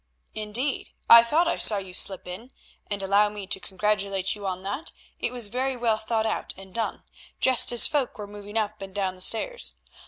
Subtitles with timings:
[0.33, 0.93] "Indeed.
[1.11, 2.49] I thought I saw you slip in,
[2.89, 6.73] and allow me to congratulate you on that; it was very well thought out and
[6.73, 7.03] done,
[7.39, 9.75] just as folk were moving up and down the stairs.